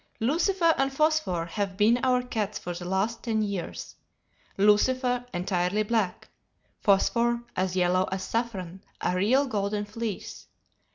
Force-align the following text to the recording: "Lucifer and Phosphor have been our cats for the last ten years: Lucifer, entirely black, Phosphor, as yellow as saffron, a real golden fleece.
"Lucifer 0.19 0.73
and 0.79 0.91
Phosphor 0.91 1.45
have 1.45 1.77
been 1.77 1.99
our 2.03 2.23
cats 2.23 2.57
for 2.57 2.73
the 2.73 2.85
last 2.85 3.21
ten 3.21 3.43
years: 3.43 3.95
Lucifer, 4.57 5.23
entirely 5.31 5.83
black, 5.83 6.27
Phosphor, 6.79 7.43
as 7.55 7.75
yellow 7.75 8.05
as 8.11 8.23
saffron, 8.23 8.83
a 9.01 9.15
real 9.15 9.45
golden 9.45 9.85
fleece. 9.85 10.47